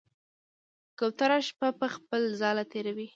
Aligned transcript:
کوتره 0.99 1.37
شپه 1.47 1.69
په 1.79 1.87
خپل 1.95 2.21
ځاله 2.39 2.63
تېروي. 2.71 3.07